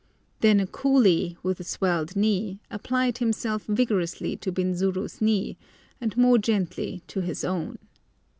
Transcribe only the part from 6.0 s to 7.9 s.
and more gently to his own.